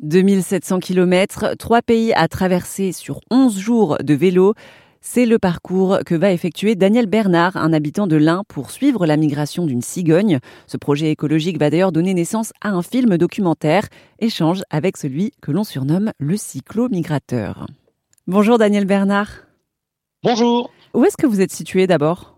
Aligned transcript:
2700 0.00 0.78
km, 0.80 1.54
trois 1.58 1.82
pays 1.82 2.12
à 2.14 2.28
traverser 2.28 2.92
sur 2.92 3.20
11 3.30 3.58
jours 3.58 3.96
de 4.02 4.14
vélo. 4.14 4.54
C'est 5.00 5.26
le 5.26 5.38
parcours 5.38 5.98
que 6.04 6.14
va 6.14 6.32
effectuer 6.32 6.74
Daniel 6.74 7.06
Bernard, 7.06 7.56
un 7.56 7.72
habitant 7.72 8.06
de 8.06 8.16
l'Ain, 8.16 8.42
pour 8.48 8.70
suivre 8.70 9.06
la 9.06 9.16
migration 9.16 9.64
d'une 9.66 9.82
cigogne. 9.82 10.38
Ce 10.66 10.76
projet 10.76 11.10
écologique 11.10 11.58
va 11.58 11.70
d'ailleurs 11.70 11.92
donner 11.92 12.14
naissance 12.14 12.52
à 12.60 12.70
un 12.70 12.82
film 12.82 13.16
documentaire, 13.16 13.88
échange 14.18 14.62
avec 14.70 14.96
celui 14.96 15.32
que 15.40 15.52
l'on 15.52 15.64
surnomme 15.64 16.12
le 16.18 16.36
cyclo-migrateur. 16.36 17.66
Bonjour 18.26 18.58
Daniel 18.58 18.84
Bernard. 18.84 19.30
Bonjour. 20.22 20.70
Où 20.94 21.04
est-ce 21.04 21.16
que 21.16 21.26
vous 21.26 21.40
êtes 21.40 21.52
situé 21.52 21.86
d'abord? 21.86 22.37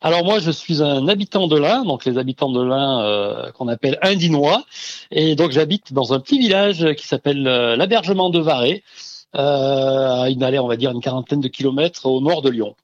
Alors 0.00 0.24
moi, 0.24 0.38
je 0.38 0.52
suis 0.52 0.80
un 0.82 1.08
habitant 1.08 1.48
de 1.48 1.58
l'Ain, 1.58 1.84
donc 1.84 2.04
les 2.04 2.18
habitants 2.18 2.52
de 2.52 2.62
l'Ain 2.62 3.00
euh, 3.02 3.50
qu'on 3.52 3.66
appelle 3.66 3.98
Indinois, 4.02 4.62
et 5.10 5.34
donc 5.34 5.50
j'habite 5.50 5.92
dans 5.92 6.12
un 6.12 6.20
petit 6.20 6.38
village 6.38 6.94
qui 6.94 7.06
s'appelle 7.06 7.46
euh, 7.48 7.74
l'Abergement 7.74 8.30
de 8.30 8.38
Varay, 8.38 8.84
euh, 9.34 10.22
à 10.22 10.30
une 10.30 10.42
allée, 10.42 10.60
on 10.60 10.68
va 10.68 10.76
dire, 10.76 10.92
une 10.92 11.00
quarantaine 11.00 11.40
de 11.40 11.48
kilomètres 11.48 12.06
au 12.06 12.20
nord 12.20 12.42
de 12.42 12.50
Lyon. 12.50 12.76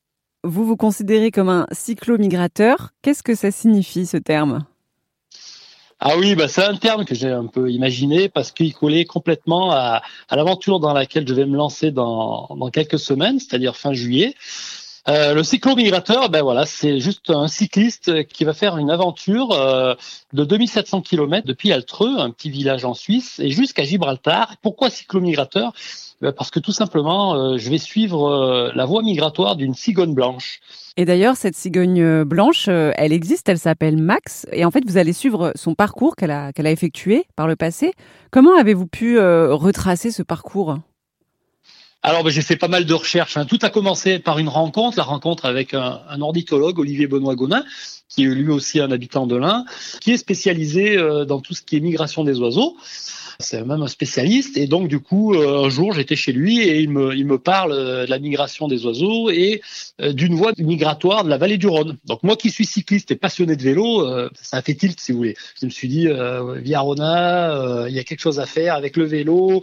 Vous 0.43 0.67
vous 0.67 0.77
considérez 0.77 1.31
comme 1.31 1.49
un 1.49 1.67
cyclo-migrateur. 1.71 2.91
Qu'est-ce 3.01 3.23
que 3.23 3.35
ça 3.35 3.51
signifie 3.51 4.07
ce 4.07 4.17
terme? 4.17 4.67
Ah 6.01 6.19
oui, 6.19 6.35
bah 6.35 6.49
c'est 6.49 6.65
un 6.65 6.77
terme 6.77 7.07
que 7.07 7.15
j'ai 7.15 7.31
un 7.31 7.47
peu 7.47 7.71
imaginé 7.71 8.29
parce 8.29 8.51
qu'il 8.51 8.75
collait 8.75 9.07
complètement 9.07 9.71
à, 9.71 10.03
à 10.29 10.37
l'aventure 10.37 10.81
dans 10.81 10.93
laquelle 10.93 11.27
je 11.27 11.33
vais 11.33 11.47
me 11.47 11.57
lancer 11.57 11.93
dans, 11.93 12.49
dans 12.59 12.71
quelques 12.71 12.99
semaines, 12.99 13.39
c'est-à-dire 13.39 13.77
fin 13.77 13.95
juillet. 13.95 14.35
Euh, 15.07 15.35
le 15.35 15.43
cyclo-migrateur, 15.43 16.31
ben 16.31 16.43
voilà, 16.43 16.65
c'est 16.65 16.99
juste 16.99 17.29
un 17.29 17.47
cycliste 17.47 18.25
qui 18.27 18.45
va 18.45 18.55
faire 18.55 18.79
une 18.79 18.91
aventure 18.91 19.53
euh, 19.53 19.95
de 20.33 20.45
2700 20.45 21.03
km 21.03 21.47
depuis 21.47 21.73
Altreux, 21.73 22.19
un 22.19 22.31
petit 22.31 22.49
village 22.49 22.87
en 22.87 22.95
Suisse, 22.95 23.39
et 23.39 23.51
jusqu'à 23.51 23.85
Gibraltar. 23.85 24.57
Pourquoi 24.63 24.89
cyclo-migrateur? 24.89 25.75
Ben 26.23 26.33
Parce 26.33 26.51
que 26.51 26.59
tout 26.59 26.73
simplement, 26.73 27.35
euh, 27.35 27.59
je 27.59 27.69
vais 27.69 27.77
suivre 27.77 28.73
la 28.75 28.85
voie 28.87 29.03
migratoire 29.03 29.57
d'une 29.57 29.75
cigogne 29.75 30.15
blanche. 30.15 30.61
Et 30.97 31.05
d'ailleurs, 31.05 31.37
cette 31.37 31.57
cigogne 31.57 32.25
blanche, 32.25 32.69
elle 32.69 33.13
existe, 33.13 33.49
elle 33.49 33.59
s'appelle 33.59 33.99
Max. 33.99 34.47
Et 34.53 34.65
en 34.65 34.71
fait, 34.71 34.85
vous 34.87 34.97
allez 34.97 35.13
suivre 35.13 35.53
son 35.55 35.75
parcours 35.75 36.17
qu'elle 36.17 36.31
a, 36.31 36.53
qu'elle 36.53 36.67
a 36.67 36.71
effectué 36.71 37.27
par 37.37 37.47
le 37.47 37.57
passé. 37.57 37.93
Comment 38.31 38.57
avez-vous 38.57 38.87
pu 38.87 39.19
retracer 39.19 40.13
ce 40.13 40.23
parcours? 40.23 40.79
Alors, 42.07 42.23
ben, 42.23 42.29
j'ai 42.29 42.43
fait 42.43 42.57
pas 42.57 42.69
mal 42.69 42.85
de 42.85 42.93
recherches. 42.93 43.39
Hein. 43.39 43.47
Tout 43.47 43.59
a 43.63 43.71
commencé 43.71 44.19
par 44.19 44.39
une 44.39 44.51
rencontre, 44.51 44.99
la 44.99 45.05
rencontre 45.05 45.47
avec 45.47 45.73
un, 45.73 46.03
un 46.07 46.21
ornithologue, 46.21 46.79
Olivier 46.79 47.07
Benoît 47.07 47.35
Gonin, 47.35 47.65
qui 48.11 48.25
est 48.25 48.27
lui 48.27 48.51
aussi 48.51 48.79
un 48.79 48.91
habitant 48.91 49.27
de 49.27 49.37
l'Ain, 49.37 49.65
qui 50.03 50.13
est 50.13 50.19
spécialisé 50.19 50.99
euh, 50.99 51.25
dans 51.25 51.41
tout 51.41 51.55
ce 51.55 51.63
qui 51.63 51.77
est 51.77 51.81
migration 51.81 52.23
des 52.23 52.39
oiseaux. 52.39 52.77
C'est 53.39 53.65
même 53.65 53.83
un 53.83 53.89
spécialiste. 53.89 54.57
Et 54.57 54.67
donc, 54.67 54.89
du 54.89 55.01
coup, 55.01 55.35
euh, 55.35 55.65
un 55.65 55.69
jour, 55.69 55.93
j'étais 55.93 56.17
chez 56.17 56.33
lui 56.33 56.61
et 56.61 56.81
il 56.81 56.91
me, 56.91 57.15
il 57.15 57.27
me 57.27 57.39
parle 57.39 57.73
euh, 57.73 58.05
de 58.05 58.11
la 58.11 58.19
migration 58.19 58.69
des 58.69 58.85
oiseaux 58.87 59.31
et 59.31 59.61
d'une 60.01 60.35
voie 60.35 60.53
migratoire 60.59 61.25
de 61.25 61.31
la 61.31 61.39
vallée 61.39 61.59
du 61.59 61.69
Rhône. 61.69 61.97
Donc, 62.05 62.23
moi 62.23 62.37
qui 62.37 62.51
suis 62.51 62.67
cycliste 62.67 63.11
et 63.11 63.17
passionné 63.17 63.57
de 63.57 63.63
vélo, 63.63 64.07
ça 64.35 64.57
a 64.57 64.63
fait 64.63 64.75
tilt, 64.75 64.99
si 64.99 65.13
vous 65.13 65.19
voulez. 65.19 65.37
Je 65.61 65.67
me 65.67 65.71
suis 65.71 65.89
dit, 65.89 66.09
via 66.57 66.81
Rona, 66.81 67.87
il 67.89 67.95
y 67.95 67.99
a 68.01 68.05
quelque 68.05 68.21
chose 68.21 68.41
à 68.41 68.47
faire 68.47 68.75
avec 68.75 68.97
le 68.97 69.05
vélo, 69.05 69.63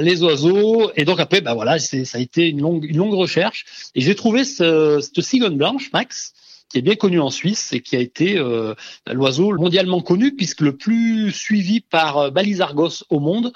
les 0.00 0.22
oiseaux. 0.22 0.90
Et 0.96 1.04
donc, 1.04 1.20
après, 1.20 1.40
bah 1.40 1.54
voilà, 1.54 1.78
ça 1.78 2.18
a 2.18 2.20
été 2.20 2.48
une 2.48 2.60
longue, 2.60 2.84
une 2.84 2.98
longue 2.98 3.14
recherche. 3.14 3.64
Et 3.94 4.00
j'ai 4.00 4.14
trouvé 4.14 4.44
ce, 4.44 5.00
cette 5.00 5.20
cigogne 5.22 5.56
blanche, 5.56 5.90
Max, 5.92 6.34
qui 6.68 6.78
est 6.78 6.82
bien 6.82 6.96
connu 6.96 7.20
en 7.20 7.30
Suisse 7.30 7.72
et 7.72 7.80
qui 7.80 7.96
a 7.96 8.00
été 8.00 8.38
euh, 8.38 8.74
l'oiseau 9.12 9.56
mondialement 9.56 10.00
connu 10.00 10.34
puisque 10.34 10.60
le 10.60 10.76
plus 10.76 11.30
suivi 11.30 11.80
par 11.80 12.18
euh, 12.18 12.30
Balisargos 12.30 13.04
au 13.10 13.20
monde. 13.20 13.52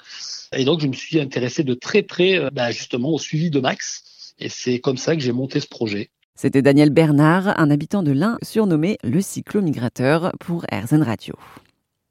Et 0.55 0.65
donc 0.65 0.79
je 0.79 0.87
me 0.87 0.93
suis 0.93 1.19
intéressé 1.19 1.63
de 1.63 1.73
très 1.73 2.01
près 2.01 2.37
euh, 2.37 2.49
bah, 2.51 2.71
justement 2.71 3.09
au 3.09 3.19
suivi 3.19 3.49
de 3.49 3.59
Max. 3.59 4.33
Et 4.39 4.49
c'est 4.49 4.79
comme 4.79 4.97
ça 4.97 5.15
que 5.15 5.21
j'ai 5.21 5.33
monté 5.33 5.59
ce 5.59 5.67
projet. 5.67 6.11
C'était 6.35 6.61
Daniel 6.61 6.89
Bernard, 6.89 7.59
un 7.59 7.69
habitant 7.69 8.01
de 8.01 8.11
l'Ain 8.11 8.37
surnommé 8.41 8.97
le 9.03 9.19
cyclo-migrateur 9.19 10.31
pour 10.39 10.65
Airzen 10.71 11.03
Radio. 11.03 11.35